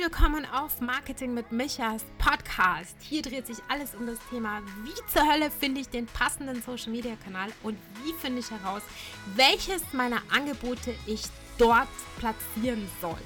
willkommen 0.00 0.46
auf 0.46 0.80
Marketing 0.80 1.34
mit 1.34 1.52
Michas 1.52 2.06
Podcast. 2.16 2.96
Hier 3.00 3.20
dreht 3.20 3.46
sich 3.46 3.58
alles 3.68 3.94
um 3.94 4.06
das 4.06 4.16
Thema, 4.30 4.62
wie 4.82 4.94
zur 5.12 5.30
Hölle 5.30 5.50
finde 5.50 5.82
ich 5.82 5.90
den 5.90 6.06
passenden 6.06 6.62
Social 6.62 6.90
Media 6.90 7.16
Kanal 7.22 7.50
und 7.62 7.76
wie 8.02 8.14
finde 8.14 8.40
ich 8.40 8.50
heraus, 8.50 8.80
welches 9.34 9.82
meiner 9.92 10.22
Angebote 10.34 10.94
ich 11.04 11.20
dort 11.58 11.88
platzieren 12.18 12.88
soll. 13.02 13.20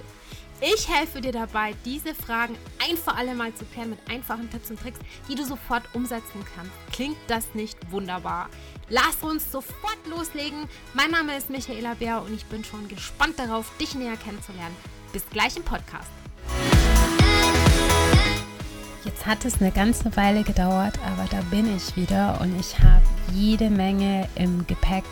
Ich 0.61 0.89
helfe 0.89 1.21
dir 1.21 1.31
dabei, 1.31 1.77
diese 1.85 2.13
Fragen 2.13 2.57
ein 2.85 2.97
für 2.97 3.15
alle 3.15 3.37
Mal 3.37 3.55
zu 3.55 3.65
klären 3.67 3.91
mit 3.91 4.11
einfachen 4.11 4.51
Tipps 4.51 4.71
und 4.71 4.81
Tricks, 4.81 4.99
die 5.29 5.37
du 5.37 5.45
sofort 5.45 5.85
umsetzen 5.95 6.45
kannst. 6.57 6.73
Klingt 6.93 7.19
das 7.29 7.55
nicht 7.55 7.79
wunderbar? 7.93 8.51
Lass 8.89 9.23
uns 9.23 9.53
sofort 9.53 10.05
loslegen. 10.09 10.69
Mein 10.93 11.13
Name 11.13 11.37
ist 11.37 11.51
Michaela 11.51 11.95
Bär 11.95 12.21
und 12.21 12.35
ich 12.35 12.47
bin 12.47 12.65
schon 12.65 12.89
gespannt 12.89 13.39
darauf, 13.39 13.71
dich 13.79 13.95
näher 13.95 14.17
kennenzulernen. 14.17 14.75
Bis 15.13 15.25
gleich 15.31 15.57
im 15.57 15.63
Podcast. 15.63 16.11
Jetzt 19.05 19.27
hat 19.27 19.45
es 19.45 19.61
eine 19.61 19.71
ganze 19.71 20.17
Weile 20.17 20.43
gedauert, 20.43 20.99
aber 21.07 21.27
da 21.31 21.41
bin 21.51 21.75
ich 21.77 21.97
wieder 21.97 22.41
und 22.41 22.59
ich 22.59 22.79
habe 22.79 23.05
jede 23.33 23.71
Menge 23.71 24.29
im 24.35 24.67
Gepäck 24.67 25.05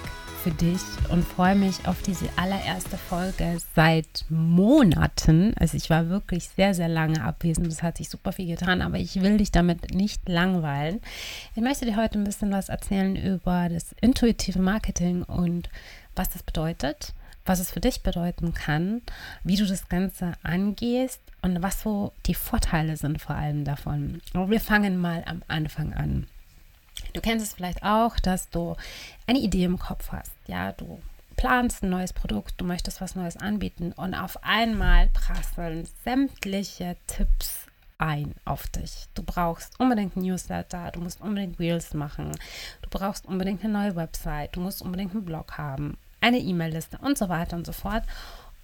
für 0.42 0.50
dich 0.50 0.80
und 1.08 1.24
freue 1.24 1.54
mich 1.54 1.86
auf 1.86 2.02
diese 2.02 2.28
allererste 2.36 2.98
Folge 2.98 3.58
seit 3.76 4.24
Monaten. 4.28 5.54
Also 5.56 5.76
ich 5.76 5.88
war 5.88 6.08
wirklich 6.08 6.48
sehr, 6.48 6.74
sehr 6.74 6.88
lange 6.88 7.22
abwesend. 7.22 7.68
Es 7.68 7.82
hat 7.82 7.98
sich 7.98 8.08
super 8.08 8.32
viel 8.32 8.48
getan, 8.48 8.82
aber 8.82 8.98
ich 8.98 9.22
will 9.22 9.36
dich 9.36 9.52
damit 9.52 9.94
nicht 9.94 10.28
langweilen. 10.28 11.00
Ich 11.54 11.62
möchte 11.62 11.84
dir 11.84 11.96
heute 11.96 12.18
ein 12.18 12.24
bisschen 12.24 12.50
was 12.50 12.70
erzählen 12.70 13.14
über 13.14 13.68
das 13.68 13.94
intuitive 14.00 14.58
Marketing 14.58 15.22
und 15.22 15.70
was 16.16 16.28
das 16.30 16.42
bedeutet, 16.42 17.14
was 17.44 17.60
es 17.60 17.70
für 17.70 17.80
dich 17.80 18.02
bedeuten 18.02 18.52
kann, 18.52 19.00
wie 19.44 19.56
du 19.56 19.64
das 19.64 19.88
Ganze 19.88 20.32
angehst 20.42 21.20
und 21.42 21.62
was 21.62 21.82
so 21.82 22.12
die 22.26 22.34
Vorteile 22.34 22.96
sind 22.96 23.20
vor 23.20 23.36
allem 23.36 23.64
davon. 23.64 24.20
Aber 24.32 24.50
wir 24.50 24.60
fangen 24.60 24.96
mal 24.96 25.22
am 25.26 25.42
Anfang 25.48 25.92
an. 25.92 26.26
Du 27.12 27.20
kennst 27.20 27.44
es 27.44 27.54
vielleicht 27.54 27.82
auch, 27.82 28.18
dass 28.18 28.48
du 28.50 28.76
eine 29.26 29.38
Idee 29.38 29.64
im 29.64 29.78
Kopf 29.78 30.12
hast. 30.12 30.32
Ja, 30.46 30.72
du 30.72 31.00
planst 31.36 31.82
ein 31.82 31.90
neues 31.90 32.12
Produkt, 32.12 32.54
du 32.58 32.64
möchtest 32.64 33.00
was 33.00 33.16
Neues 33.16 33.36
anbieten 33.36 33.92
und 33.92 34.14
auf 34.14 34.42
einmal 34.44 35.08
prasseln 35.08 35.88
sämtliche 36.04 36.96
Tipps 37.06 37.66
ein 37.98 38.34
auf 38.44 38.66
dich. 38.68 39.06
Du 39.14 39.22
brauchst 39.22 39.78
unbedingt 39.78 40.16
ein 40.16 40.22
Newsletter, 40.22 40.90
du 40.92 41.00
musst 41.00 41.20
unbedingt 41.20 41.58
Reels 41.58 41.94
machen, 41.94 42.32
du 42.82 42.88
brauchst 42.90 43.26
unbedingt 43.26 43.64
eine 43.64 43.72
neue 43.72 43.96
Website, 43.96 44.56
du 44.56 44.60
musst 44.60 44.82
unbedingt 44.82 45.12
einen 45.12 45.24
Blog 45.24 45.56
haben, 45.56 45.96
eine 46.20 46.38
E-Mail-Liste 46.38 46.98
und 46.98 47.16
so 47.16 47.28
weiter 47.28 47.56
und 47.56 47.66
so 47.66 47.72
fort. 47.72 48.04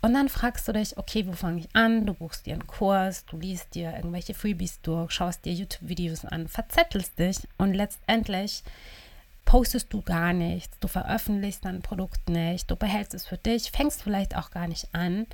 Und 0.00 0.14
dann 0.14 0.28
fragst 0.28 0.68
du 0.68 0.72
dich, 0.72 0.96
okay, 0.96 1.26
wo 1.26 1.32
fange 1.32 1.60
ich 1.60 1.68
an? 1.74 2.06
Du 2.06 2.14
buchst 2.14 2.46
dir 2.46 2.54
einen 2.54 2.66
Kurs, 2.66 3.24
du 3.26 3.36
liest 3.36 3.74
dir 3.74 3.94
irgendwelche 3.96 4.34
Freebies 4.34 4.80
durch, 4.82 5.10
schaust 5.10 5.44
dir 5.44 5.52
YouTube-Videos 5.52 6.24
an, 6.24 6.46
verzettelst 6.46 7.18
dich 7.18 7.38
und 7.56 7.74
letztendlich 7.74 8.62
postest 9.44 9.92
du 9.92 10.02
gar 10.02 10.32
nichts, 10.32 10.78
du 10.78 10.88
veröffentlichst 10.88 11.64
dein 11.64 11.82
Produkt 11.82 12.28
nicht, 12.28 12.70
du 12.70 12.76
behältst 12.76 13.14
es 13.14 13.26
für 13.26 13.38
dich, 13.38 13.70
fängst 13.70 14.02
vielleicht 14.02 14.36
auch 14.36 14.50
gar 14.50 14.68
nicht 14.68 14.88
an 14.92 15.26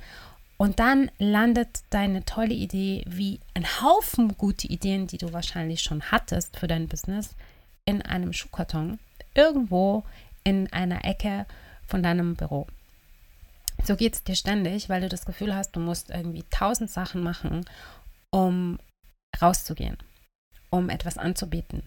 und 0.57 0.79
dann 0.79 1.11
landet 1.19 1.81
deine 1.89 2.23
tolle 2.23 2.53
Idee 2.53 3.03
wie 3.07 3.39
ein 3.53 3.65
Haufen 3.81 4.37
gute 4.37 4.67
Ideen, 4.67 5.05
die 5.05 5.17
du 5.17 5.33
wahrscheinlich 5.33 5.81
schon 5.81 6.01
hattest 6.11 6.57
für 6.57 6.67
dein 6.67 6.87
Business, 6.87 7.35
in 7.83 8.01
einem 8.01 8.33
Schuhkarton, 8.33 8.99
irgendwo 9.33 10.05
in 10.43 10.71
einer 10.71 11.03
Ecke 11.03 11.45
von 11.85 12.01
deinem 12.01 12.35
Büro. 12.35 12.67
So 13.85 13.95
geht 13.95 14.15
es 14.15 14.23
dir 14.23 14.35
ständig, 14.35 14.89
weil 14.89 15.01
du 15.01 15.09
das 15.09 15.25
Gefühl 15.25 15.55
hast, 15.55 15.75
du 15.75 15.79
musst 15.79 16.09
irgendwie 16.09 16.43
tausend 16.49 16.89
Sachen 16.89 17.21
machen, 17.21 17.65
um 18.31 18.79
rauszugehen, 19.39 19.97
um 20.71 20.89
etwas 20.89 21.17
anzubieten. 21.17 21.83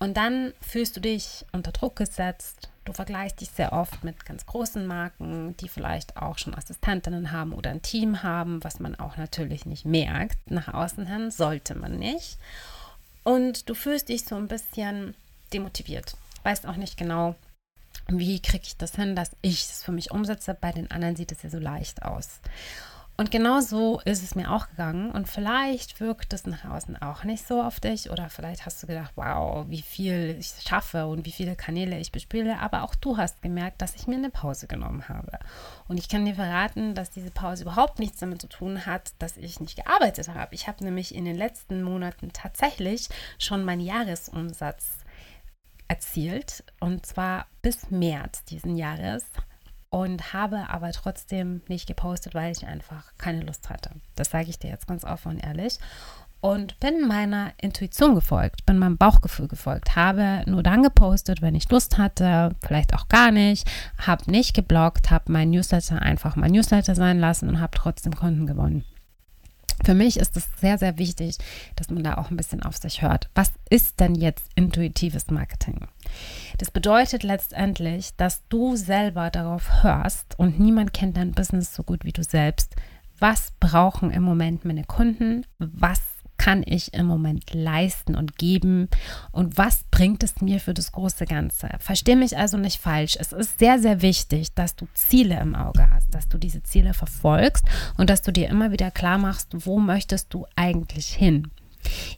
Und 0.00 0.16
dann 0.16 0.52
fühlst 0.60 0.96
du 0.96 1.00
dich 1.00 1.44
unter 1.52 1.72
Druck 1.72 1.96
gesetzt. 1.96 2.70
Du 2.84 2.92
vergleichst 2.92 3.40
dich 3.40 3.50
sehr 3.50 3.72
oft 3.72 4.02
mit 4.02 4.24
ganz 4.24 4.46
großen 4.46 4.86
Marken, 4.86 5.56
die 5.58 5.68
vielleicht 5.68 6.16
auch 6.16 6.38
schon 6.38 6.54
Assistentinnen 6.54 7.30
haben 7.30 7.52
oder 7.52 7.70
ein 7.70 7.82
Team 7.82 8.22
haben, 8.22 8.64
was 8.64 8.80
man 8.80 8.96
auch 8.96 9.16
natürlich 9.16 9.66
nicht 9.66 9.84
merkt. 9.84 10.50
Nach 10.50 10.72
außen 10.72 11.06
hin 11.06 11.30
sollte 11.30 11.74
man 11.74 11.98
nicht. 11.98 12.38
Und 13.22 13.68
du 13.68 13.74
fühlst 13.74 14.08
dich 14.08 14.24
so 14.24 14.36
ein 14.36 14.48
bisschen 14.48 15.14
demotiviert. 15.52 16.16
Weißt 16.42 16.66
auch 16.66 16.76
nicht 16.76 16.96
genau, 16.96 17.36
wie 18.08 18.40
kriege 18.40 18.64
ich 18.64 18.76
das 18.76 18.94
hin, 18.96 19.16
dass 19.16 19.30
ich 19.42 19.64
es 19.64 19.84
für 19.84 19.92
mich 19.92 20.10
umsetze? 20.10 20.56
Bei 20.58 20.72
den 20.72 20.90
anderen 20.90 21.16
sieht 21.16 21.32
es 21.32 21.42
ja 21.42 21.50
so 21.50 21.58
leicht 21.58 22.02
aus. 22.02 22.40
Und 23.20 23.30
genau 23.30 23.60
so 23.60 24.00
ist 24.06 24.22
es 24.22 24.34
mir 24.34 24.50
auch 24.50 24.70
gegangen. 24.70 25.10
Und 25.10 25.28
vielleicht 25.28 26.00
wirkt 26.00 26.32
es 26.32 26.46
nach 26.46 26.64
außen 26.64 27.02
auch 27.02 27.22
nicht 27.22 27.46
so 27.46 27.60
auf 27.60 27.78
dich. 27.78 28.10
Oder 28.10 28.30
vielleicht 28.30 28.64
hast 28.64 28.82
du 28.82 28.86
gedacht, 28.86 29.12
wow, 29.14 29.66
wie 29.68 29.82
viel 29.82 30.36
ich 30.40 30.54
schaffe 30.66 31.06
und 31.06 31.26
wie 31.26 31.30
viele 31.30 31.54
Kanäle 31.54 31.98
ich 31.98 32.12
bespiele. 32.12 32.58
Aber 32.60 32.82
auch 32.82 32.94
du 32.94 33.18
hast 33.18 33.42
gemerkt, 33.42 33.82
dass 33.82 33.94
ich 33.94 34.06
mir 34.06 34.16
eine 34.16 34.30
Pause 34.30 34.66
genommen 34.66 35.06
habe. 35.10 35.38
Und 35.86 35.98
ich 35.98 36.08
kann 36.08 36.24
dir 36.24 36.34
verraten, 36.34 36.94
dass 36.94 37.10
diese 37.10 37.30
Pause 37.30 37.64
überhaupt 37.64 37.98
nichts 37.98 38.20
damit 38.20 38.40
zu 38.40 38.48
tun 38.48 38.86
hat, 38.86 39.12
dass 39.18 39.36
ich 39.36 39.60
nicht 39.60 39.76
gearbeitet 39.76 40.30
habe. 40.30 40.54
Ich 40.54 40.66
habe 40.66 40.82
nämlich 40.82 41.14
in 41.14 41.26
den 41.26 41.36
letzten 41.36 41.82
Monaten 41.82 42.32
tatsächlich 42.32 43.10
schon 43.38 43.66
meinen 43.66 43.82
Jahresumsatz 43.82 45.00
erzielt 45.90 46.62
und 46.78 47.04
zwar 47.04 47.46
bis 47.62 47.90
März 47.90 48.44
diesen 48.44 48.76
Jahres 48.76 49.24
und 49.90 50.32
habe 50.32 50.70
aber 50.70 50.92
trotzdem 50.92 51.62
nicht 51.66 51.88
gepostet, 51.88 52.32
weil 52.32 52.52
ich 52.52 52.64
einfach 52.64 53.12
keine 53.18 53.40
Lust 53.40 53.68
hatte. 53.68 53.90
Das 54.14 54.30
sage 54.30 54.48
ich 54.48 54.58
dir 54.58 54.70
jetzt 54.70 54.86
ganz 54.86 55.04
offen 55.04 55.32
und 55.32 55.38
ehrlich. 55.44 55.78
Und 56.40 56.80
bin 56.80 57.06
meiner 57.06 57.52
Intuition 57.60 58.14
gefolgt, 58.14 58.64
bin 58.64 58.78
meinem 58.78 58.96
Bauchgefühl 58.96 59.48
gefolgt, 59.48 59.94
habe 59.94 60.42
nur 60.46 60.62
dann 60.62 60.82
gepostet, 60.82 61.42
wenn 61.42 61.54
ich 61.54 61.68
Lust 61.68 61.98
hatte, 61.98 62.54
vielleicht 62.64 62.94
auch 62.94 63.08
gar 63.08 63.30
nicht, 63.30 63.68
habe 63.98 64.30
nicht 64.30 64.54
geblockt, 64.54 65.10
habe 65.10 65.30
mein 65.30 65.50
Newsletter 65.50 66.00
einfach 66.00 66.36
mein 66.36 66.52
Newsletter 66.52 66.94
sein 66.94 67.18
lassen 67.18 67.48
und 67.48 67.60
habe 67.60 67.76
trotzdem 67.76 68.14
Kunden 68.14 68.46
gewonnen. 68.46 68.86
Für 69.84 69.94
mich 69.94 70.18
ist 70.18 70.36
es 70.36 70.48
sehr, 70.60 70.78
sehr 70.78 70.98
wichtig, 70.98 71.38
dass 71.76 71.90
man 71.90 72.04
da 72.04 72.18
auch 72.18 72.30
ein 72.30 72.36
bisschen 72.36 72.62
auf 72.62 72.76
sich 72.76 73.02
hört. 73.02 73.30
Was 73.34 73.52
ist 73.70 74.00
denn 74.00 74.14
jetzt 74.14 74.46
intuitives 74.54 75.30
Marketing? 75.30 75.86
Das 76.58 76.70
bedeutet 76.70 77.22
letztendlich, 77.22 78.10
dass 78.16 78.46
du 78.48 78.76
selber 78.76 79.30
darauf 79.30 79.82
hörst 79.82 80.38
und 80.38 80.60
niemand 80.60 80.92
kennt 80.92 81.16
dein 81.16 81.32
Business 81.32 81.74
so 81.74 81.82
gut 81.82 82.04
wie 82.04 82.12
du 82.12 82.22
selbst. 82.22 82.76
Was 83.18 83.52
brauchen 83.60 84.10
im 84.10 84.22
Moment 84.22 84.64
meine 84.64 84.84
Kunden? 84.84 85.46
Was 85.58 86.00
kann 86.40 86.62
ich 86.64 86.94
im 86.94 87.04
Moment 87.04 87.52
leisten 87.52 88.16
und 88.16 88.38
geben 88.38 88.88
und 89.30 89.58
was 89.58 89.84
bringt 89.90 90.22
es 90.22 90.40
mir 90.40 90.58
für 90.58 90.72
das 90.72 90.90
große 90.90 91.26
Ganze. 91.26 91.68
Verstehe 91.80 92.16
mich 92.16 92.38
also 92.38 92.56
nicht 92.56 92.80
falsch. 92.80 93.18
Es 93.20 93.32
ist 93.32 93.58
sehr, 93.58 93.78
sehr 93.78 94.00
wichtig, 94.00 94.54
dass 94.54 94.74
du 94.74 94.88
Ziele 94.94 95.38
im 95.38 95.54
Auge 95.54 95.90
hast, 95.90 96.14
dass 96.14 96.30
du 96.30 96.38
diese 96.38 96.62
Ziele 96.62 96.94
verfolgst 96.94 97.66
und 97.98 98.08
dass 98.08 98.22
du 98.22 98.32
dir 98.32 98.48
immer 98.48 98.72
wieder 98.72 98.90
klar 98.90 99.18
machst, 99.18 99.48
wo 99.66 99.78
möchtest 99.80 100.32
du 100.32 100.46
eigentlich 100.56 101.08
hin. 101.08 101.48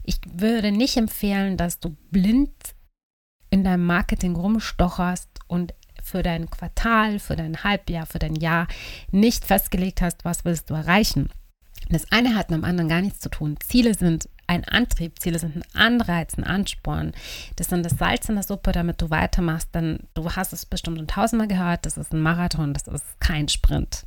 Ich 0.04 0.20
würde 0.32 0.70
nicht 0.70 0.96
empfehlen, 0.96 1.56
dass 1.56 1.80
du 1.80 1.96
blind 2.12 2.76
in 3.50 3.64
deinem 3.64 3.86
Marketing 3.86 4.36
rumstocherst 4.36 5.28
und 5.48 5.74
für 6.00 6.22
dein 6.22 6.48
Quartal, 6.48 7.18
für 7.18 7.34
dein 7.34 7.64
Halbjahr, 7.64 8.06
für 8.06 8.20
dein 8.20 8.36
Jahr 8.36 8.68
nicht 9.10 9.44
festgelegt 9.44 10.00
hast, 10.00 10.24
was 10.24 10.44
willst 10.44 10.70
du 10.70 10.74
erreichen. 10.74 11.28
Das 11.88 12.10
eine 12.10 12.34
hat 12.34 12.50
mit 12.50 12.58
dem 12.58 12.64
anderen 12.64 12.88
gar 12.88 13.00
nichts 13.00 13.20
zu 13.20 13.28
tun. 13.28 13.56
Ziele 13.60 13.94
sind 13.94 14.28
ein 14.46 14.64
Antrieb, 14.64 15.18
Ziele 15.18 15.38
sind 15.38 15.56
ein 15.56 15.64
Anreiz, 15.74 16.36
ein 16.36 16.44
Ansporn. 16.44 17.12
Das 17.56 17.68
sind 17.68 17.84
das 17.84 17.98
Salz 17.98 18.28
in 18.28 18.34
der 18.34 18.44
Suppe, 18.44 18.72
damit 18.72 19.00
du 19.00 19.10
weitermachst, 19.10 19.74
denn 19.74 20.00
du 20.14 20.30
hast 20.30 20.52
es 20.52 20.66
bestimmt 20.66 20.98
schon 20.98 21.06
tausendmal 21.06 21.48
gehört, 21.48 21.86
das 21.86 21.96
ist 21.96 22.12
ein 22.12 22.20
Marathon, 22.20 22.74
das 22.74 22.86
ist 22.88 23.20
kein 23.20 23.48
Sprint. 23.48 24.04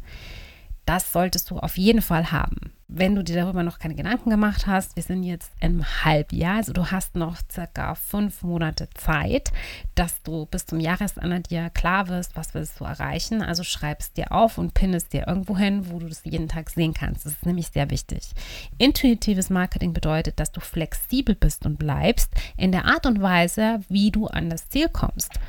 Das 0.85 1.11
solltest 1.11 1.49
du 1.51 1.57
auf 1.57 1.77
jeden 1.77 2.01
Fall 2.01 2.31
haben 2.31 2.75
wenn 2.87 3.15
du 3.15 3.23
dir 3.23 3.35
darüber 3.35 3.63
noch 3.63 3.79
keine 3.79 3.95
Gedanken 3.95 4.29
gemacht 4.29 4.67
hast, 4.67 4.95
wir 4.95 5.03
sind 5.03 5.23
jetzt 5.23 5.51
im 5.59 5.83
Halbjahr, 6.03 6.57
also 6.57 6.71
du 6.71 6.91
hast 6.91 7.15
noch 7.15 7.37
circa 7.51 7.95
fünf 7.95 8.43
Monate 8.43 8.87
Zeit, 8.93 9.51
dass 9.95 10.21
du 10.21 10.45
bis 10.45 10.65
zum 10.65 10.79
Jahresende 10.79 11.41
dir 11.41 11.69
klar 11.71 12.07
wirst, 12.07 12.35
was 12.35 12.53
willst 12.53 12.79
du 12.79 12.85
erreichen. 12.85 13.41
Also 13.41 13.63
schreibst 13.63 14.17
dir 14.17 14.31
auf 14.31 14.57
und 14.57 14.73
pinnest 14.73 15.13
dir 15.13 15.27
irgendwo 15.27 15.57
hin, 15.57 15.89
wo 15.89 15.99
du 15.99 16.07
das 16.07 16.23
jeden 16.23 16.47
Tag 16.47 16.69
sehen 16.69 16.93
kannst. 16.93 17.25
Das 17.25 17.33
ist 17.33 17.45
nämlich 17.45 17.67
sehr 17.67 17.89
wichtig. 17.89 18.29
Intuitives 18.77 19.49
Marketing 19.49 19.93
bedeutet, 19.93 20.39
dass 20.39 20.51
du 20.51 20.61
flexibel 20.61 21.35
bist 21.35 21.65
und 21.65 21.77
bleibst 21.77 22.29
in 22.55 22.71
der 22.71 22.85
Art 22.85 23.05
und 23.05 23.21
Weise, 23.21 23.81
wie 23.89 24.11
du 24.11 24.27
an 24.27 24.49
das 24.49 24.69
Ziel 24.69 24.89
kommst. 24.89 25.39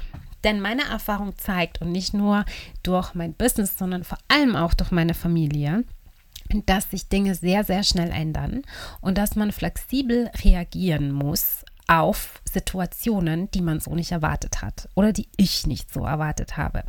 Denn 0.47 0.61
meine 0.61 0.85
Erfahrung 0.85 1.37
zeigt, 1.37 1.81
und 1.81 1.91
nicht 1.91 2.15
nur 2.15 2.45
durch 2.85 3.15
mein 3.15 3.35
Business, 3.35 3.77
sondern 3.77 4.05
vor 4.05 4.19
allem 4.29 4.55
auch 4.55 4.75
durch 4.75 4.93
meine 4.93 5.13
Familie, 5.13 5.83
dass 6.67 6.91
sich 6.91 7.09
Dinge 7.09 7.35
sehr, 7.35 7.65
sehr 7.65 7.83
schnell 7.83 8.11
ändern 8.11 8.63
und 9.01 9.19
dass 9.19 9.35
man 9.35 9.51
flexibel 9.51 10.31
reagieren 10.45 11.11
muss 11.11 11.65
auf 11.89 12.41
Situationen, 12.45 13.51
die 13.51 13.61
man 13.61 13.81
so 13.81 13.97
nicht 13.97 14.13
erwartet 14.13 14.63
hat 14.63 14.89
oder 14.95 15.13
die 15.13 15.29
ich 15.37 15.67
nicht 15.67 15.93
so 15.93 16.05
erwartet 16.05 16.57
habe. 16.57 16.85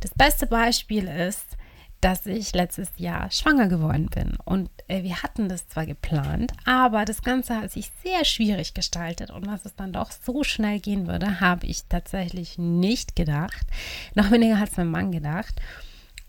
Das 0.00 0.12
beste 0.14 0.46
Beispiel 0.46 1.08
ist, 1.08 1.56
dass 2.02 2.26
ich 2.26 2.52
letztes 2.52 2.90
Jahr 2.96 3.30
schwanger 3.30 3.68
geworden 3.68 4.08
bin. 4.12 4.36
Und 4.44 4.68
äh, 4.88 5.04
wir 5.04 5.22
hatten 5.22 5.48
das 5.48 5.68
zwar 5.68 5.86
geplant, 5.86 6.52
aber 6.64 7.04
das 7.04 7.22
Ganze 7.22 7.56
hat 7.56 7.70
sich 7.70 7.90
sehr 8.02 8.24
schwierig 8.24 8.74
gestaltet. 8.74 9.30
Und 9.30 9.46
was 9.46 9.64
es 9.64 9.76
dann 9.76 9.92
doch 9.92 10.10
so 10.10 10.42
schnell 10.42 10.80
gehen 10.80 11.06
würde, 11.06 11.40
habe 11.40 11.66
ich 11.66 11.84
tatsächlich 11.88 12.58
nicht 12.58 13.14
gedacht. 13.16 13.66
Noch 14.14 14.30
weniger 14.32 14.58
hat 14.58 14.70
es 14.70 14.76
mein 14.76 14.90
Mann 14.90 15.12
gedacht. 15.12 15.54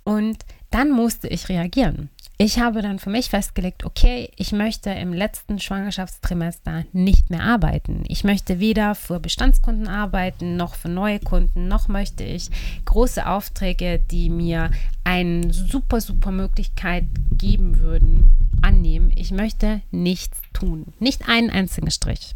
Und 0.03 0.45
dann 0.69 0.91
musste 0.91 1.27
ich 1.27 1.49
reagieren. 1.49 2.09
Ich 2.39 2.59
habe 2.59 2.81
dann 2.81 2.97
für 2.97 3.11
mich 3.11 3.29
festgelegt, 3.29 3.85
okay, 3.85 4.31
ich 4.37 4.51
möchte 4.51 4.89
im 4.89 5.13
letzten 5.13 5.59
Schwangerschaftstrimester 5.59 6.83
nicht 6.91 7.29
mehr 7.29 7.43
arbeiten. 7.43 8.03
Ich 8.07 8.23
möchte 8.23 8.59
weder 8.59 8.95
für 8.95 9.19
Bestandskunden 9.19 9.87
arbeiten, 9.87 10.57
noch 10.57 10.73
für 10.73 10.89
neue 10.89 11.19
Kunden, 11.19 11.67
noch 11.67 11.87
möchte 11.87 12.23
ich 12.23 12.49
große 12.85 13.27
Aufträge, 13.27 13.99
die 13.99 14.29
mir 14.29 14.71
eine 15.03 15.53
super, 15.53 16.01
super 16.01 16.31
Möglichkeit 16.31 17.05
geben 17.31 17.79
würden, 17.79 18.33
annehmen. 18.63 19.11
Ich 19.15 19.31
möchte 19.31 19.81
nichts 19.91 20.41
tun. 20.53 20.87
Nicht 20.99 21.29
einen 21.29 21.51
einzigen 21.51 21.91
Strich. 21.91 22.33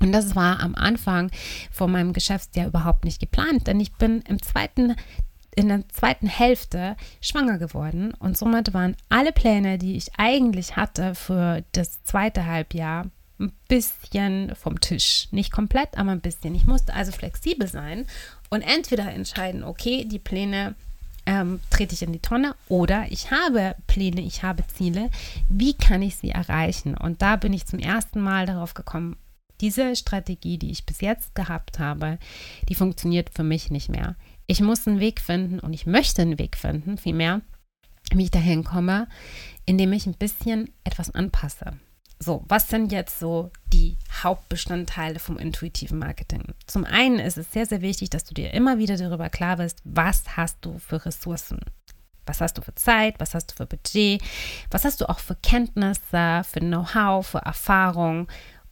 Und 0.00 0.12
das 0.12 0.36
war 0.36 0.60
am 0.60 0.74
Anfang 0.74 1.30
von 1.70 1.90
meinem 1.90 2.12
Geschäftsjahr 2.12 2.66
überhaupt 2.66 3.04
nicht 3.04 3.20
geplant, 3.20 3.66
denn 3.68 3.80
ich 3.80 3.92
bin 3.94 4.22
im 4.28 4.42
zweiten 4.42 4.96
in 5.56 5.68
der 5.68 5.88
zweiten 5.88 6.26
Hälfte 6.26 6.96
schwanger 7.20 7.58
geworden 7.58 8.12
und 8.18 8.36
somit 8.36 8.74
waren 8.74 8.96
alle 9.08 9.32
Pläne, 9.32 9.78
die 9.78 9.96
ich 9.96 10.08
eigentlich 10.16 10.76
hatte 10.76 11.14
für 11.14 11.64
das 11.72 12.02
zweite 12.04 12.46
Halbjahr, 12.46 13.06
ein 13.38 13.52
bisschen 13.68 14.54
vom 14.54 14.80
Tisch. 14.80 15.28
Nicht 15.30 15.52
komplett, 15.52 15.98
aber 15.98 16.12
ein 16.12 16.20
bisschen. 16.20 16.54
Ich 16.54 16.66
musste 16.66 16.94
also 16.94 17.12
flexibel 17.12 17.66
sein 17.66 18.06
und 18.50 18.62
entweder 18.62 19.12
entscheiden, 19.12 19.64
okay, 19.64 20.04
die 20.04 20.18
Pläne 20.20 20.74
ähm, 21.26 21.60
trete 21.70 21.94
ich 21.94 22.02
in 22.02 22.12
die 22.12 22.20
Tonne 22.20 22.54
oder 22.68 23.06
ich 23.10 23.30
habe 23.30 23.74
Pläne, 23.86 24.20
ich 24.20 24.42
habe 24.42 24.66
Ziele, 24.66 25.10
wie 25.48 25.74
kann 25.74 26.02
ich 26.02 26.16
sie 26.16 26.30
erreichen? 26.30 26.96
Und 26.96 27.22
da 27.22 27.36
bin 27.36 27.52
ich 27.52 27.66
zum 27.66 27.78
ersten 27.78 28.20
Mal 28.20 28.46
darauf 28.46 28.74
gekommen, 28.74 29.16
diese 29.60 29.96
Strategie, 29.96 30.58
die 30.58 30.70
ich 30.70 30.84
bis 30.84 31.00
jetzt 31.00 31.34
gehabt 31.34 31.78
habe, 31.78 32.18
die 32.68 32.74
funktioniert 32.74 33.30
für 33.30 33.44
mich 33.44 33.70
nicht 33.70 33.88
mehr. 33.88 34.16
Ich 34.46 34.60
muss 34.60 34.86
einen 34.86 35.00
Weg 35.00 35.20
finden 35.20 35.58
und 35.58 35.72
ich 35.72 35.86
möchte 35.86 36.22
einen 36.22 36.38
Weg 36.38 36.56
finden, 36.56 36.98
vielmehr, 36.98 37.40
wie 38.12 38.24
ich 38.24 38.30
dahin 38.30 38.64
komme, 38.64 39.08
indem 39.64 39.92
ich 39.92 40.06
ein 40.06 40.14
bisschen 40.14 40.70
etwas 40.84 41.10
anpasse. 41.10 41.78
So, 42.18 42.44
was 42.48 42.68
sind 42.68 42.92
jetzt 42.92 43.18
so 43.18 43.50
die 43.72 43.98
Hauptbestandteile 44.22 45.18
vom 45.18 45.38
intuitiven 45.38 45.98
Marketing? 45.98 46.54
Zum 46.66 46.84
einen 46.84 47.18
ist 47.18 47.38
es 47.38 47.50
sehr, 47.50 47.66
sehr 47.66 47.80
wichtig, 47.80 48.10
dass 48.10 48.24
du 48.24 48.34
dir 48.34 48.52
immer 48.54 48.78
wieder 48.78 48.96
darüber 48.96 49.28
klar 49.30 49.56
bist, 49.56 49.80
was 49.84 50.36
hast 50.36 50.58
du 50.60 50.78
für 50.78 51.04
Ressourcen? 51.04 51.60
Was 52.26 52.40
hast 52.40 52.56
du 52.56 52.62
für 52.62 52.74
Zeit? 52.74 53.16
Was 53.18 53.34
hast 53.34 53.48
du 53.48 53.56
für 53.56 53.66
Budget? 53.66 54.22
Was 54.70 54.84
hast 54.84 55.00
du 55.00 55.08
auch 55.08 55.18
für 55.18 55.34
Kenntnisse, 55.36 56.42
für 56.44 56.60
Know-how, 56.60 57.26
für 57.26 57.38
Erfahrung? 57.38 58.28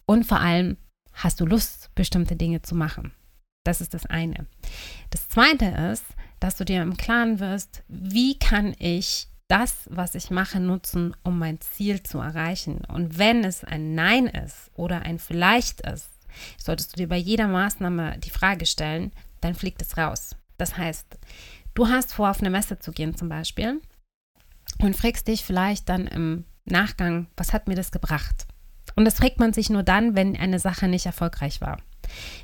Und 0.06 0.24
vor 0.24 0.40
allem, 0.40 0.76
hast 1.12 1.40
du 1.40 1.46
Lust, 1.46 1.90
bestimmte 1.94 2.36
Dinge 2.36 2.62
zu 2.62 2.74
machen? 2.74 3.12
Das 3.64 3.80
ist 3.80 3.94
das 3.94 4.06
eine. 4.06 4.46
Das 5.10 5.28
zweite 5.28 5.66
ist, 5.92 6.04
dass 6.40 6.56
du 6.56 6.64
dir 6.64 6.82
im 6.82 6.96
Klaren 6.96 7.38
wirst, 7.38 7.82
wie 7.88 8.38
kann 8.38 8.74
ich 8.78 9.28
das, 9.48 9.86
was 9.90 10.14
ich 10.14 10.30
mache, 10.30 10.60
nutzen, 10.60 11.14
um 11.22 11.38
mein 11.38 11.60
Ziel 11.60 12.02
zu 12.02 12.18
erreichen. 12.18 12.84
Und 12.86 13.18
wenn 13.18 13.44
es 13.44 13.64
ein 13.64 13.94
Nein 13.94 14.26
ist 14.26 14.70
oder 14.74 15.02
ein 15.02 15.18
Vielleicht 15.18 15.82
ist, 15.82 16.10
solltest 16.56 16.92
du 16.92 16.96
dir 16.96 17.08
bei 17.08 17.18
jeder 17.18 17.48
Maßnahme 17.48 18.18
die 18.18 18.30
Frage 18.30 18.66
stellen, 18.66 19.12
dann 19.40 19.54
fliegt 19.54 19.82
es 19.82 19.96
raus. 19.96 20.34
Das 20.56 20.76
heißt, 20.78 21.18
du 21.74 21.88
hast 21.88 22.14
vor, 22.14 22.30
auf 22.30 22.40
eine 22.40 22.50
Messe 22.50 22.78
zu 22.78 22.92
gehen 22.92 23.14
zum 23.14 23.28
Beispiel 23.28 23.80
und 24.78 24.96
fragst 24.96 25.28
dich 25.28 25.44
vielleicht 25.44 25.88
dann 25.88 26.06
im 26.06 26.44
Nachgang, 26.64 27.26
was 27.36 27.52
hat 27.52 27.68
mir 27.68 27.74
das 27.74 27.92
gebracht? 27.92 28.46
Und 28.94 29.04
das 29.04 29.16
fragt 29.16 29.38
man 29.38 29.52
sich 29.52 29.70
nur 29.70 29.82
dann, 29.82 30.16
wenn 30.16 30.36
eine 30.36 30.58
Sache 30.58 30.88
nicht 30.88 31.06
erfolgreich 31.06 31.60
war. 31.60 31.78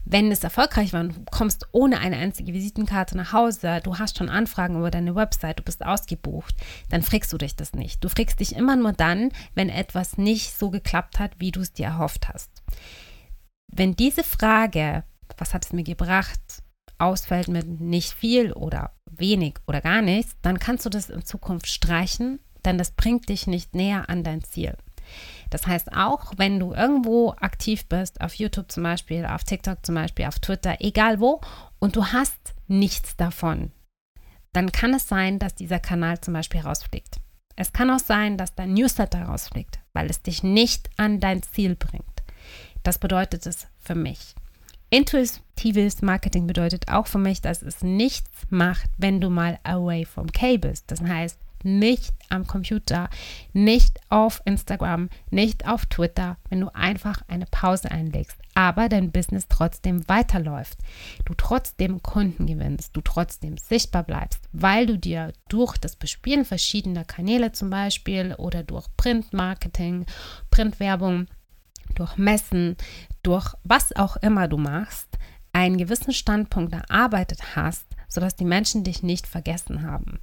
Wenn 0.04 0.30
es 0.32 0.44
erfolgreich 0.44 0.92
war 0.92 1.00
und 1.00 1.16
du 1.16 1.24
kommst 1.30 1.66
ohne 1.72 2.00
eine 2.00 2.16
einzige 2.16 2.52
Visitenkarte 2.52 3.16
nach 3.16 3.32
Hause, 3.32 3.80
du 3.82 3.98
hast 3.98 4.18
schon 4.18 4.28
Anfragen 4.28 4.76
über 4.76 4.90
deine 4.90 5.14
Website, 5.14 5.58
du 5.58 5.62
bist 5.62 5.84
ausgebucht, 5.84 6.54
dann 6.90 7.02
fragst 7.02 7.32
du 7.32 7.38
dich 7.38 7.56
das 7.56 7.72
nicht. 7.72 8.02
Du 8.02 8.08
fragst 8.08 8.40
dich 8.40 8.54
immer 8.54 8.76
nur 8.76 8.92
dann, 8.92 9.30
wenn 9.54 9.68
etwas 9.68 10.18
nicht 10.18 10.58
so 10.58 10.70
geklappt 10.70 11.18
hat, 11.18 11.32
wie 11.38 11.52
du 11.52 11.60
es 11.60 11.72
dir 11.72 11.86
erhofft 11.86 12.28
hast. 12.28 12.50
Wenn 13.70 13.96
diese 13.96 14.24
Frage, 14.24 15.04
was 15.36 15.54
hat 15.54 15.66
es 15.66 15.72
mir 15.72 15.84
gebracht, 15.84 16.40
ausfällt 16.98 17.48
mit 17.48 17.80
nicht 17.80 18.12
viel 18.12 18.52
oder 18.52 18.92
wenig 19.10 19.54
oder 19.66 19.80
gar 19.80 20.02
nichts, 20.02 20.36
dann 20.42 20.58
kannst 20.58 20.84
du 20.84 20.90
das 20.90 21.10
in 21.10 21.24
Zukunft 21.24 21.68
streichen, 21.68 22.40
denn 22.64 22.78
das 22.78 22.90
bringt 22.90 23.28
dich 23.28 23.46
nicht 23.46 23.74
näher 23.74 24.08
an 24.08 24.24
dein 24.24 24.42
Ziel. 24.42 24.76
Das 25.50 25.66
heißt, 25.66 25.92
auch 25.92 26.32
wenn 26.36 26.58
du 26.60 26.72
irgendwo 26.72 27.32
aktiv 27.32 27.86
bist, 27.86 28.20
auf 28.20 28.34
YouTube 28.34 28.70
zum 28.70 28.82
Beispiel, 28.82 29.24
auf 29.24 29.44
TikTok 29.44 29.84
zum 29.84 29.94
Beispiel, 29.94 30.26
auf 30.26 30.38
Twitter, 30.38 30.76
egal 30.80 31.20
wo, 31.20 31.40
und 31.78 31.96
du 31.96 32.06
hast 32.06 32.54
nichts 32.66 33.16
davon, 33.16 33.72
dann 34.52 34.72
kann 34.72 34.94
es 34.94 35.08
sein, 35.08 35.38
dass 35.38 35.54
dieser 35.54 35.78
Kanal 35.80 36.20
zum 36.20 36.34
Beispiel 36.34 36.60
rausfliegt. 36.60 37.20
Es 37.56 37.72
kann 37.72 37.90
auch 37.90 37.98
sein, 37.98 38.36
dass 38.36 38.54
dein 38.54 38.74
Newsletter 38.74 39.22
rausfliegt, 39.22 39.80
weil 39.92 40.08
es 40.10 40.22
dich 40.22 40.42
nicht 40.42 40.90
an 40.96 41.20
dein 41.20 41.42
Ziel 41.42 41.74
bringt. 41.74 42.04
Das 42.82 42.98
bedeutet 42.98 43.46
es 43.46 43.66
für 43.78 43.94
mich. 43.94 44.34
Intuitives 44.90 46.00
Marketing 46.00 46.46
bedeutet 46.46 46.88
auch 46.88 47.06
für 47.06 47.18
mich, 47.18 47.42
dass 47.42 47.62
es 47.62 47.82
nichts 47.82 48.46
macht, 48.48 48.88
wenn 48.96 49.20
du 49.20 49.28
mal 49.28 49.58
away 49.64 50.04
from 50.04 50.32
K 50.32 50.56
bist. 50.56 50.90
Das 50.90 51.02
heißt, 51.02 51.38
nicht 51.64 52.12
am 52.28 52.46
Computer, 52.46 53.08
nicht 53.52 53.98
auf 54.08 54.42
Instagram, 54.44 55.08
nicht 55.30 55.66
auf 55.66 55.86
Twitter, 55.86 56.36
wenn 56.48 56.60
du 56.60 56.74
einfach 56.74 57.22
eine 57.28 57.46
Pause 57.46 57.90
einlegst, 57.90 58.38
aber 58.54 58.88
dein 58.88 59.12
Business 59.12 59.46
trotzdem 59.48 60.08
weiterläuft, 60.08 60.78
du 61.24 61.34
trotzdem 61.34 62.02
Kunden 62.02 62.46
gewinnst, 62.46 62.96
du 62.96 63.00
trotzdem 63.00 63.56
sichtbar 63.56 64.02
bleibst, 64.02 64.48
weil 64.52 64.86
du 64.86 64.98
dir 64.98 65.32
durch 65.48 65.78
das 65.78 65.96
Bespielen 65.96 66.44
verschiedener 66.44 67.04
Kanäle 67.04 67.52
zum 67.52 67.70
Beispiel 67.70 68.34
oder 68.34 68.62
durch 68.62 68.86
Printmarketing, 68.96 70.06
Printwerbung, 70.50 71.26
durch 71.94 72.16
Messen, 72.16 72.76
durch 73.22 73.54
was 73.64 73.94
auch 73.96 74.16
immer 74.16 74.48
du 74.48 74.56
machst, 74.56 75.18
einen 75.52 75.78
gewissen 75.78 76.12
Standpunkt 76.12 76.72
erarbeitet 76.72 77.56
hast, 77.56 77.86
sodass 78.08 78.36
die 78.36 78.44
Menschen 78.44 78.84
dich 78.84 79.02
nicht 79.02 79.26
vergessen 79.26 79.82
haben. 79.82 80.20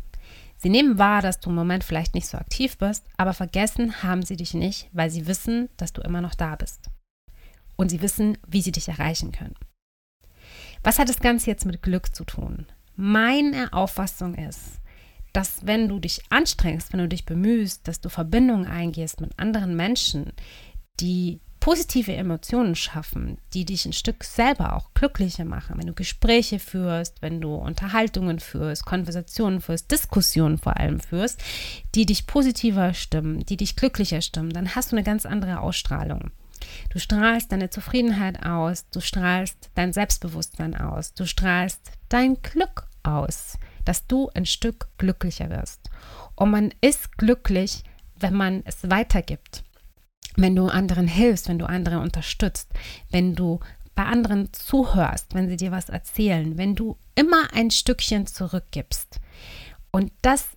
Sie 0.58 0.70
nehmen 0.70 0.98
wahr, 0.98 1.22
dass 1.22 1.40
du 1.40 1.50
im 1.50 1.56
Moment 1.56 1.84
vielleicht 1.84 2.16
nicht 2.16 2.28
so 2.28 2.38
aktiv 2.38 2.78
bist, 2.78 3.06
aber 3.18 3.34
vergessen 3.34 4.04
haben 4.04 4.24
sie 4.24 4.38
dich 4.38 4.54
nicht, 4.54 4.90
weil 4.94 5.10
sie 5.10 5.28
wissen, 5.28 5.70
dass 5.78 5.94
du 5.94 6.02
immer 6.02 6.22
noch 6.22 6.36
da 6.36 6.56
bist. 6.56 6.90
Und 7.76 7.90
sie 7.90 8.02
wissen, 8.02 8.38
wie 8.48 8.62
sie 8.62 8.72
dich 8.72 8.88
erreichen 8.88 9.32
können. 9.32 9.56
Was 10.84 11.00
hat 11.00 11.10
das 11.10 11.20
Ganze 11.20 11.50
jetzt 11.50 11.66
mit 11.66 11.82
Glück 11.82 12.16
zu 12.16 12.24
tun? 12.24 12.68
Meine 12.96 13.74
Auffassung 13.74 14.36
ist, 14.36 14.80
dass 15.34 15.66
wenn 15.66 15.90
du 15.90 16.00
dich 16.00 16.22
anstrengst, 16.30 16.94
wenn 16.94 17.02
du 17.02 17.10
dich 17.10 17.26
bemühst, 17.26 17.88
dass 17.88 18.00
du 18.00 18.10
Verbindungen 18.10 18.68
eingehst 18.68 19.20
mit 19.20 19.38
anderen 19.38 19.76
Menschen, 19.76 20.32
die 21.02 21.42
positive 21.66 22.14
Emotionen 22.14 22.76
schaffen, 22.76 23.40
die 23.56 23.66
dich 23.66 23.88
ein 23.88 23.94
Stück 23.94 24.24
selber 24.24 24.76
auch 24.76 24.94
glücklicher 24.94 25.46
machen. 25.46 25.80
Wenn 25.80 25.88
du 25.88 25.96
Gespräche 25.96 26.60
führst, 26.60 27.24
wenn 27.24 27.42
du 27.42 27.56
Unterhaltungen 27.56 28.40
führst, 28.40 28.86
Konversationen 28.86 29.62
führst, 29.62 29.90
Diskussionen 29.90 30.60
vor 30.60 30.78
allem 30.78 31.00
führst, 31.00 31.44
die 31.96 32.06
dich 32.06 32.28
positiver 32.28 32.94
stimmen, 32.94 33.48
die 33.48 33.58
dich 33.58 33.76
glücklicher 33.76 34.22
stimmen, 34.22 34.52
dann 34.52 34.76
hast 34.76 34.92
du 34.92 34.96
eine 34.96 35.04
ganz 35.04 35.26
andere 35.26 35.60
Ausstrahlung. 35.60 36.30
Du 36.92 37.00
strahlst 37.00 37.52
deine 37.52 37.72
Zufriedenheit 37.72 38.46
aus, 38.46 38.88
du 38.92 39.02
strahlst 39.02 39.72
dein 39.74 39.92
Selbstbewusstsein 39.92 40.76
aus, 40.76 41.16
du 41.16 41.26
strahlst 41.26 41.82
dein 42.10 42.40
Glück 42.44 42.86
aus, 43.02 43.58
dass 43.86 44.06
du 44.06 44.30
ein 44.36 44.46
Stück 44.46 44.88
glücklicher 45.00 45.50
wirst. 45.50 45.90
Und 46.36 46.52
man 46.52 46.76
ist 46.82 47.18
glücklich, 47.18 47.84
wenn 48.20 48.36
man 48.36 48.62
es 48.66 48.88
weitergibt 48.88 49.64
wenn 50.36 50.56
du 50.56 50.68
anderen 50.68 51.08
hilfst, 51.08 51.48
wenn 51.50 51.60
du 51.60 51.66
andere 51.66 52.00
unterstützt, 52.00 52.70
wenn 53.12 53.36
du 53.36 53.60
bei 53.96 54.04
anderen 54.04 54.52
zuhörst, 54.52 55.34
wenn 55.34 55.48
sie 55.48 55.58
dir 55.58 55.72
was 55.72 55.90
erzählen, 55.90 56.58
wenn 56.58 56.76
du 56.76 56.98
immer 57.16 57.54
ein 57.54 57.72
Stückchen 57.72 58.28
zurückgibst. 58.28 59.20
Und 59.92 60.12
das 60.22 60.50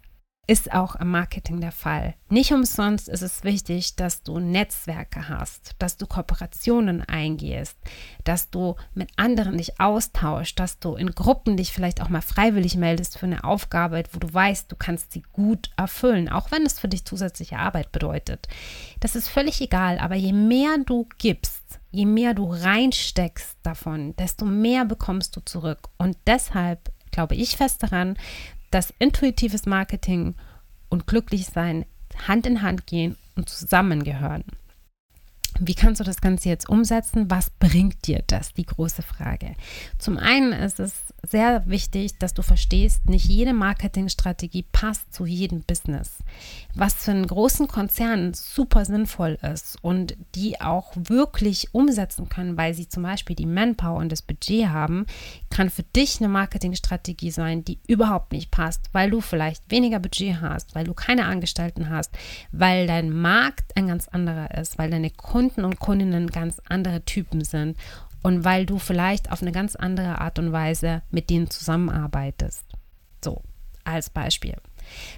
ist 0.49 0.73
auch 0.73 0.97
im 0.97 1.11
Marketing 1.11 1.61
der 1.61 1.73
Fall. 1.73 2.15
Nicht 2.31 2.53
umsonst 2.53 3.07
ist 3.07 3.21
es 3.21 3.45
wichtig, 3.45 3.97
dass 3.97 4.23
du 4.23 4.39
Netzwerke 4.39 5.29
hast, 5.29 5.75
dass 5.79 5.99
du 5.99 6.07
Kooperationen 6.07 7.03
eingehst, 7.03 7.77
dass 8.25 8.49
du 8.49 8.75
mit 8.95 9.11
anderen 9.17 9.59
dich 9.59 9.79
austauschst, 9.79 10.59
dass 10.59 10.79
du 10.79 10.95
in 10.95 11.11
Gruppen 11.11 11.59
dich 11.59 11.73
vielleicht 11.73 12.01
auch 12.01 12.09
mal 12.09 12.23
freiwillig 12.23 12.77
meldest 12.77 13.19
für 13.19 13.27
eine 13.27 13.45
Aufgabe, 13.45 14.03
wo 14.13 14.19
du 14.19 14.33
weißt, 14.33 14.73
du 14.73 14.77
kannst 14.77 15.13
sie 15.13 15.23
gut 15.35 15.71
erfüllen, 15.77 16.31
auch 16.31 16.51
wenn 16.51 16.65
es 16.65 16.81
für 16.81 16.89
dich 16.89 17.05
zusätzliche 17.05 17.59
Arbeit 17.59 17.93
bedeutet. 17.93 18.49
Das 19.01 19.17
ist 19.17 19.29
völlig 19.29 19.61
egal, 19.61 19.99
aber 19.99 20.15
je 20.15 20.33
mehr 20.33 20.79
du 20.87 21.07
gibst, 21.19 21.79
je 21.91 22.07
mehr 22.07 22.33
du 22.33 22.51
reinsteckst 22.51 23.59
davon, 23.63 24.17
desto 24.17 24.47
mehr 24.47 24.87
bekommst 24.87 25.37
du 25.37 25.41
zurück. 25.41 25.91
Und 25.99 26.17
deshalb 26.27 26.91
glaube 27.11 27.35
ich 27.35 27.57
fest 27.57 27.83
daran, 27.83 28.17
dass 28.71 28.93
intuitives 28.99 29.67
Marketing 29.67 30.35
und 30.89 31.07
glücklich 31.07 31.47
sein 31.47 31.85
Hand 32.27 32.47
in 32.47 32.63
Hand 32.63 32.87
gehen 32.87 33.17
und 33.37 33.49
zusammengehören. 33.49 34.45
Wie 35.61 35.75
kannst 35.75 36.01
du 36.01 36.05
das 36.05 36.21
Ganze 36.21 36.49
jetzt 36.49 36.69
umsetzen? 36.69 37.31
Was 37.31 37.51
bringt 37.51 38.07
dir 38.07 38.23
das? 38.27 38.55
Die 38.55 38.67
große 38.67 39.03
Frage. 39.03 39.55
Zum 39.99 40.17
einen 40.17 40.53
ist 40.53 40.79
es 40.79 40.93
sehr 41.29 41.65
wichtig, 41.67 42.17
dass 42.19 42.33
du 42.33 42.43
verstehst, 42.43 43.09
nicht 43.09 43.27
jede 43.27 43.53
Marketingstrategie 43.53 44.65
passt 44.71 45.13
zu 45.13 45.27
jedem 45.27 45.63
Business. 45.63 46.19
Was 46.75 46.95
für 46.95 47.11
einen 47.11 47.27
großen 47.27 47.67
Konzern 47.67 48.35
super 48.35 48.85
sinnvoll 48.85 49.37
ist 49.43 49.79
und 49.83 50.17
die 50.37 50.61
auch 50.61 50.93
wirklich 50.95 51.75
umsetzen 51.75 52.29
können, 52.29 52.57
weil 52.57 52.73
sie 52.75 52.89
zum 52.89 53.03
Beispiel 53.03 53.35
die 53.35 53.47
Manpower 53.47 53.99
und 53.99 54.13
das 54.13 54.23
Budget 54.23 54.69
haben, 54.69 55.07
kann 55.51 55.71
für 55.71 55.83
dich 55.83 56.21
eine 56.21 56.29
Marketingstrategie 56.29 57.33
sein, 57.33 57.65
die 57.65 57.81
überhaupt 57.89 58.31
nicht 58.31 58.53
passt, 58.53 58.91
weil 58.93 59.11
du 59.11 59.21
vielleicht 59.21 59.69
weniger 59.71 59.99
Budget 59.99 60.41
hast, 60.41 60.77
weil 60.77 60.85
du 60.85 60.95
keine 60.95 61.25
Angestellten 61.25 61.91
hast, 61.91 62.17
weil 62.53 62.87
dein 62.87 63.11
Markt 63.11 63.77
ein 63.77 63.89
ganz 63.89 64.07
anderer 64.07 64.57
ist, 64.57 64.79
weil 64.79 64.91
deine 64.91 65.11
Kunden 65.11 65.38
und 65.39 65.79
Kundinnen 65.79 66.29
ganz 66.29 66.61
andere 66.69 67.05
Typen 67.05 67.45
sind 67.45 67.77
und 68.23 68.45
weil 68.45 68.67
du 68.67 68.79
vielleicht 68.79 69.31
auf 69.31 69.43
eine 69.43 69.53
ganz 69.53 69.77
andere 69.77 70.21
Art 70.21 70.39
und 70.39 70.53
Weise 70.53 71.03
mit 71.11 71.31
denen 71.31 71.51
zusammenarbeitest. 71.51 72.65
So, 73.25 73.43
als 73.85 74.11
Beispiel. 74.11 74.57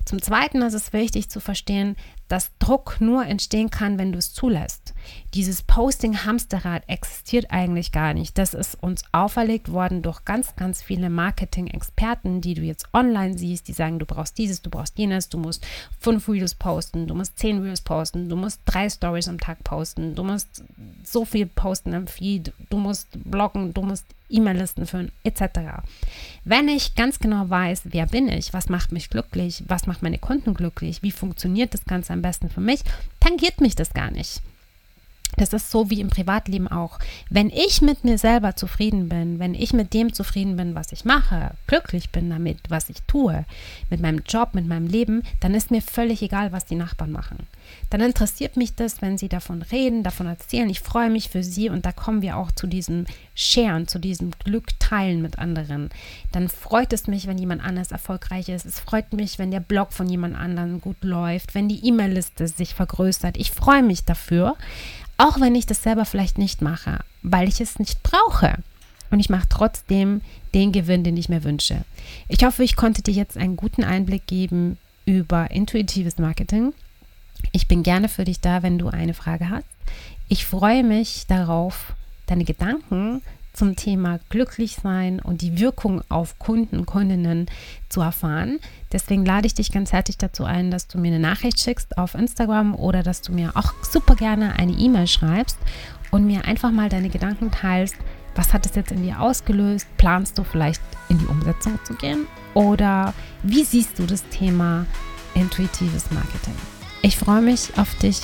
Zum 0.05 0.21
Zweiten 0.21 0.63
ist 0.63 0.75
es 0.75 0.93
wichtig 0.93 1.31
zu 1.31 1.41
verstehen, 1.41 1.97
dass 2.31 2.57
Druck 2.61 3.01
nur 3.01 3.27
entstehen 3.27 3.71
kann, 3.71 3.99
wenn 3.99 4.13
du 4.13 4.19
es 4.19 4.33
zulässt. 4.33 4.95
Dieses 5.35 5.63
Posting-Hamsterrad 5.63 6.85
existiert 6.87 7.51
eigentlich 7.51 7.91
gar 7.91 8.15
nicht. 8.15 8.39
Das 8.39 8.55
ist 8.55 8.81
uns 8.81 9.03
auferlegt 9.11 9.73
worden 9.73 10.01
durch 10.01 10.25
ganz, 10.25 10.55
ganz 10.55 10.81
viele 10.81 11.11
Marketing-Experten, 11.11 12.41
die 12.41 12.55
du 12.55 12.63
jetzt 12.63 12.87
online 12.95 13.37
siehst, 13.37 13.67
die 13.67 13.73
sagen, 13.73 13.99
du 13.99 14.07
brauchst 14.07 14.39
dieses, 14.39 14.63
du 14.63 14.71
brauchst 14.71 14.97
jenes, 14.97 15.29
du 15.29 15.39
musst 15.39 15.67
fünf 15.99 16.29
Reels 16.29 16.55
posten, 16.55 17.09
du 17.09 17.15
musst 17.17 17.37
zehn 17.37 17.63
Reels 17.63 17.81
posten, 17.81 18.29
du 18.29 18.37
musst 18.37 18.61
drei 18.65 18.89
Stories 18.89 19.27
am 19.27 19.41
Tag 19.41 19.65
posten, 19.65 20.15
du 20.15 20.23
musst 20.23 20.63
so 21.03 21.25
viel 21.25 21.47
posten 21.47 21.95
am 21.95 22.07
Feed, 22.07 22.53
du 22.69 22.79
musst 22.79 23.09
bloggen, 23.25 23.75
du 23.75 23.83
musst 23.83 24.07
E-Mail-Listen 24.31 24.87
führen, 24.87 25.13
etc. 25.25 25.83
Wenn 26.45 26.69
ich 26.69 26.95
ganz 26.95 27.19
genau 27.19 27.49
weiß, 27.49 27.83
wer 27.85 28.07
bin 28.07 28.29
ich, 28.29 28.53
was 28.53 28.69
macht 28.69 28.93
mich 28.93 29.11
glücklich, 29.11 29.65
was 29.69 29.87
macht 29.87 30.03
meine 30.03 30.19
Kunden 30.19 30.55
glücklich, 30.55 31.03
wie 31.03 31.13
funktioniert 31.13 31.75
das 31.75 31.85
Ganze 31.85 32.13
am 32.13 32.23
besten 32.23 32.49
für 32.49 32.61
mich, 32.61 32.81
tangiert 33.21 33.61
mich 33.61 33.75
das 33.75 33.93
gar 33.93 34.11
nicht. 34.11 34.41
Das 35.37 35.53
ist 35.53 35.71
so 35.71 35.91
wie 35.91 36.01
im 36.01 36.11
Privatleben 36.11 36.69
auch. 36.69 36.99
Wenn 37.29 37.51
ich 37.51 37.83
mit 37.83 38.05
mir 38.05 38.19
selber 38.19 38.57
zufrieden 38.57 39.09
bin, 39.09 39.39
wenn 39.39 39.55
ich 39.55 39.73
mit 39.73 39.95
dem 39.95 40.13
zufrieden 40.13 40.57
bin, 40.57 40.75
was 40.75 40.93
ich 40.93 41.05
mache, 41.05 41.53
glücklich 41.67 42.11
bin 42.11 42.31
damit, 42.31 42.59
was 42.69 42.91
ich 42.91 43.03
tue, 43.07 43.45
mit 43.91 44.01
meinem 44.01 44.23
Job, 44.27 44.55
mit 44.55 44.67
meinem 44.67 44.87
Leben, 44.87 45.23
dann 45.41 45.55
ist 45.55 45.71
mir 45.71 45.83
völlig 45.83 46.23
egal, 46.23 46.53
was 46.53 46.65
die 46.65 46.75
Nachbarn 46.75 47.13
machen. 47.13 47.47
Dann 47.91 48.01
interessiert 48.01 48.57
mich 48.57 48.75
das, 48.75 49.03
wenn 49.03 49.19
sie 49.19 49.29
davon 49.29 49.63
reden, 49.63 50.03
davon 50.03 50.27
erzählen. 50.27 50.69
Ich 50.71 50.81
freue 50.81 51.11
mich 51.11 51.29
für 51.29 51.43
sie 51.43 51.69
und 51.69 51.87
da 51.87 51.93
kommen 51.93 52.23
wir 52.23 52.37
auch 52.37 52.51
zu 52.53 52.67
diesem 52.67 53.07
Sharen, 53.35 53.89
zu 53.89 53.99
diesem 53.99 54.33
Glück 54.45 54.79
teilen 54.79 55.23
mit 55.23 55.39
anderen. 55.39 55.91
Dann 56.33 56.49
freut 56.49 56.93
es 56.93 57.07
mich, 57.07 57.27
wenn 57.27 57.39
jemand 57.39 57.65
anders 57.65 57.93
erfolgreich 57.93 58.49
ist. 58.49 58.67
Es 58.67 58.81
freut 58.81 59.13
mich, 59.13 59.39
wenn 59.39 59.51
der 59.51 59.61
Blog 59.61 59.93
von 59.93 60.09
jemand 60.09 60.37
anderem 60.37 60.81
gut 60.81 61.03
läuft, 61.03 61.55
wenn 61.55 61.69
die 61.69 61.87
E-Mail-Liste 61.87 62.49
sich 62.49 62.75
vergrößert. 62.75 63.37
Ich 63.37 63.51
freue 63.51 63.83
mich 63.83 64.05
dafür. 64.05 64.57
Auch 65.21 65.39
wenn 65.39 65.55
ich 65.55 65.67
das 65.67 65.83
selber 65.83 66.07
vielleicht 66.07 66.39
nicht 66.39 66.63
mache, 66.63 67.01
weil 67.21 67.47
ich 67.47 67.61
es 67.61 67.79
nicht 67.79 68.03
brauche. 68.03 68.55
Und 69.11 69.21
ich 69.21 69.29
mache 69.29 69.51
trotzdem 69.51 70.23
den 70.55 70.73
Gewinn, 70.73 71.05
den 71.05 71.19
ich 71.19 71.29
mir 71.29 71.45
wünsche. 71.45 71.85
Ich 72.29 72.43
hoffe, 72.43 72.65
ich 72.65 72.75
konnte 72.75 73.03
dir 73.03 73.13
jetzt 73.13 73.37
einen 73.37 73.57
guten 73.57 73.85
Einblick 73.85 74.27
geben 74.27 74.79
über 75.05 75.51
intuitives 75.51 76.17
Marketing. 76.17 76.73
Ich 77.53 77.69
bin 77.69 77.83
gerne 77.83 78.09
für 78.09 78.25
dich 78.25 78.41
da, 78.41 78.63
wenn 78.63 78.79
du 78.79 78.89
eine 78.89 79.13
Frage 79.13 79.51
hast. 79.51 79.67
Ich 80.31 80.47
freue 80.47 80.83
mich 80.85 81.27
darauf, 81.27 81.93
deine 82.25 82.45
Gedanken 82.45 83.21
zum 83.53 83.77
Thema 83.77 84.21
Glücklichsein 84.29 85.21
und 85.21 85.43
die 85.43 85.59
Wirkung 85.59 86.03
auf 86.09 86.39
Kunden 86.39 86.79
und 86.79 86.87
Kundinnen 86.87 87.47
zu 87.89 88.01
erfahren. 88.01 88.59
Deswegen 88.93 89.25
lade 89.25 89.47
ich 89.47 89.55
dich 89.55 89.73
ganz 89.73 89.93
herzlich 89.93 90.19
dazu 90.19 90.45
ein, 90.45 90.71
dass 90.71 90.89
du 90.89 90.99
mir 90.99 91.09
eine 91.09 91.19
Nachricht 91.19 91.61
schickst 91.61 91.99
auf 91.99 92.15
Instagram 92.15 92.75
oder 92.75 93.03
dass 93.03 93.23
du 93.23 93.33
mir 93.33 93.53
auch 93.57 93.73
super 93.83 94.15
gerne 94.15 94.59
eine 94.59 94.73
E-Mail 94.73 95.07
schreibst 95.07 95.59
und 96.11 96.27
mir 96.27 96.45
einfach 96.45 96.71
mal 96.71 96.89
deine 96.89 97.09
Gedanken 97.09 97.51
teilst. 97.51 97.97
Was 98.35 98.53
hat 98.53 98.67
es 98.67 98.75
jetzt 98.77 98.93
in 98.93 99.03
dir 99.03 99.21
ausgelöst? 99.21 99.87
Planst 99.97 100.39
du 100.39 100.45
vielleicht 100.45 100.83
in 101.09 101.19
die 101.19 101.27
Umsetzung 101.27 101.79
zu 101.85 101.95
gehen? 101.95 102.27
Oder 102.55 103.13
wie 103.43 103.65
siehst 103.65 103.99
du 103.99 104.07
das 104.07 104.25
Thema 104.29 104.87
intuitives 105.35 106.11
Marketing? 106.11 106.55
Ich 107.03 107.17
freue 107.17 107.43
mich 107.43 107.77
auf 107.77 107.95
dich 107.97 108.21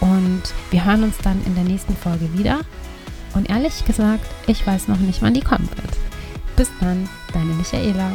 und 0.00 0.42
wir 0.70 0.84
hören 0.84 1.04
uns 1.04 1.18
dann 1.18 1.42
in 1.44 1.54
der 1.54 1.64
nächsten 1.64 1.96
Folge 1.96 2.32
wieder. 2.36 2.60
Und 3.34 3.48
ehrlich 3.48 3.84
gesagt, 3.84 4.26
ich 4.46 4.66
weiß 4.66 4.88
noch 4.88 4.98
nicht, 4.98 5.22
wann 5.22 5.34
die 5.34 5.40
kommen 5.40 5.68
wird. 5.76 5.98
Bis 6.56 6.70
dann, 6.80 7.08
deine 7.32 7.52
Michaela. 7.54 8.12